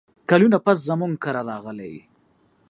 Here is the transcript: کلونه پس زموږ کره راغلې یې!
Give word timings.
کلونه 0.29 0.57
پس 0.65 0.77
زموږ 0.87 1.13
کره 1.23 1.41
راغلې 1.49 1.87
یې! 1.93 2.03